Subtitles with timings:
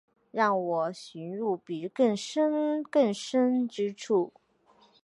[0.31, 4.33] 让我遁入比更深更深之处